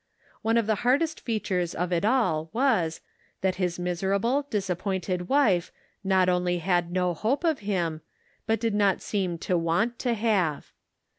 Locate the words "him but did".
7.59-8.73